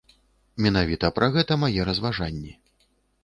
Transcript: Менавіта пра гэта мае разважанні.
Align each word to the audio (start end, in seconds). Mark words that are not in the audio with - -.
Менавіта 0.65 1.11
пра 1.17 1.27
гэта 1.35 1.57
мае 1.63 1.85
разважанні. 1.89 2.53